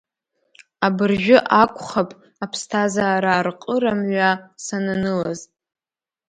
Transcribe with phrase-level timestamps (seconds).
[0.85, 2.09] Абыржәы акәхуп
[2.43, 4.31] аԥсҭазаара арҟыра мҩа
[4.65, 5.39] сананылаз.